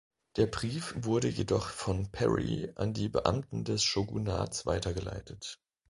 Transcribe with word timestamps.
Der 0.35 0.47
Brief 0.47 0.95
wurde 0.97 1.27
jedoch 1.27 1.67
von 1.69 2.11
Perry 2.11 2.71
an 2.73 2.91
die 2.91 3.07
Beamten 3.07 3.63
des 3.65 3.83
Shogunats 3.83 4.65
weitergeleitet. 4.65 5.61